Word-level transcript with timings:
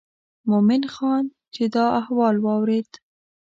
مومن 0.49 0.83
خان 0.95 1.25
چې 1.53 1.63
دا 1.73 1.85
احوال 1.99 2.35
واورېد. 2.45 2.89